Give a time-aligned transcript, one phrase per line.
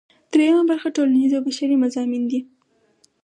[0.31, 2.39] دریمه برخه ټولنیز او بشري مضامین دي.